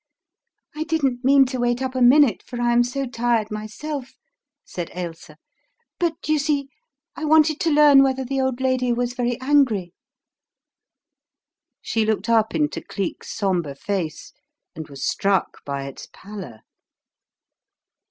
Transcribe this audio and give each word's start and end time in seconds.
"I 0.75 0.83
didn't 0.83 1.23
mean 1.23 1.45
to 1.45 1.59
wait 1.59 1.79
up 1.79 1.93
a 1.93 2.01
minute, 2.01 2.41
for 2.41 2.59
I 2.59 2.73
am 2.73 2.83
so 2.83 3.05
tired 3.05 3.51
myself," 3.51 4.13
said 4.65 4.89
Ailsa, 4.95 5.37
"but 5.99 6.27
you 6.27 6.39
see, 6.39 6.69
I 7.15 7.23
wanted 7.23 7.59
to 7.59 7.69
learn 7.69 8.01
whether 8.01 8.25
the 8.25 8.41
old 8.41 8.59
lady 8.61 8.91
was 8.91 9.13
very 9.13 9.39
angry." 9.39 9.93
She 11.83 12.03
looked 12.03 12.29
up 12.29 12.55
into 12.55 12.81
Cleek's 12.81 13.31
sombre 13.31 13.75
face, 13.75 14.33
and 14.75 14.89
was 14.89 15.05
struck 15.07 15.63
by 15.65 15.83
its 15.85 16.07
pallor. 16.11 16.61